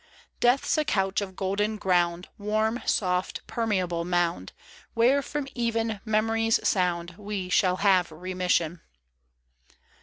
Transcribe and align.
Death's 0.39 0.79
a 0.79 0.83
couch 0.83 1.21
of 1.21 1.35
golden 1.35 1.77
ground. 1.77 2.27
Warm, 2.39 2.81
soft, 2.87 3.45
permeable 3.45 4.03
mound, 4.03 4.51
Where 4.95 5.21
from 5.21 5.47
even 5.53 5.99
memory's 6.05 6.59
sound 6.67 7.13
We 7.19 7.49
shall 7.49 7.75
have 7.75 8.11
remission. 8.11 8.81